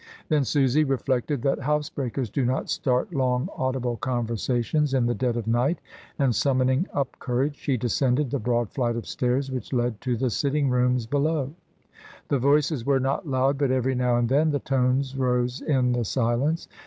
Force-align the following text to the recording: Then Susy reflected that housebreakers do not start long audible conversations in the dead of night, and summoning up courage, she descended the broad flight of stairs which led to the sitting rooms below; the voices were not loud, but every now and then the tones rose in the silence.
Then 0.29 0.43
Susy 0.45 0.83
reflected 0.83 1.43
that 1.43 1.59
housebreakers 1.59 2.31
do 2.31 2.43
not 2.43 2.71
start 2.71 3.13
long 3.13 3.49
audible 3.55 3.97
conversations 3.97 4.95
in 4.95 5.05
the 5.05 5.13
dead 5.13 5.37
of 5.37 5.45
night, 5.45 5.77
and 6.17 6.33
summoning 6.33 6.87
up 6.91 7.19
courage, 7.19 7.55
she 7.55 7.77
descended 7.77 8.31
the 8.31 8.39
broad 8.39 8.71
flight 8.71 8.95
of 8.95 9.05
stairs 9.05 9.51
which 9.51 9.71
led 9.73 10.01
to 10.01 10.17
the 10.17 10.31
sitting 10.31 10.71
rooms 10.71 11.05
below; 11.05 11.53
the 12.29 12.39
voices 12.39 12.83
were 12.83 12.99
not 12.99 13.27
loud, 13.27 13.59
but 13.59 13.69
every 13.69 13.93
now 13.93 14.17
and 14.17 14.27
then 14.27 14.49
the 14.49 14.57
tones 14.57 15.15
rose 15.15 15.61
in 15.61 15.91
the 15.91 16.03
silence. 16.03 16.67